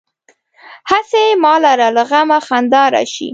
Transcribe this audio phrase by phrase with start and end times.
[0.89, 3.29] هسې ما لره له غمه خندا راشي.